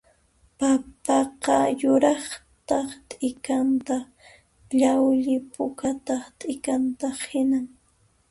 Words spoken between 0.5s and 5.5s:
Papaqa yuraqta t'ikantaq llawli